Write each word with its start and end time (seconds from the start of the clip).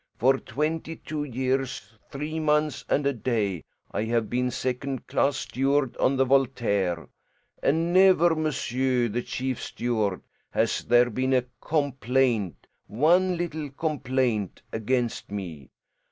"For 0.17 0.39
twenty 0.39 0.95
two 0.95 1.23
years, 1.25 1.91
three 2.09 2.39
months 2.39 2.83
and 2.89 3.05
a 3.05 3.13
day, 3.13 3.65
I 3.91 4.05
have 4.05 4.31
been 4.31 4.49
second 4.49 5.05
class 5.05 5.37
steward 5.37 5.95
on 5.97 6.15
the 6.15 6.25
Voltaire, 6.25 7.07
and 7.61 7.93
never 7.93 8.35
monsieur 8.35 9.09
the 9.09 9.21
chief 9.21 9.61
steward, 9.61 10.23
has 10.53 10.83
there 10.85 11.11
been 11.11 11.33
a 11.33 11.45
complaint, 11.61 12.65
one 12.87 13.37
little 13.37 13.69
complaint 13.69 14.63
against 14.73 15.29
me. 15.31 15.69